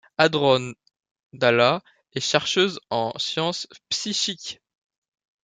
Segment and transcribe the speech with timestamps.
[0.17, 0.73] Hadron
[1.31, 4.59] Dalla est chercheuse en science psychique.